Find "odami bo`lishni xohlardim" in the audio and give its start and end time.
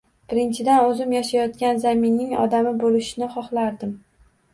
2.45-3.93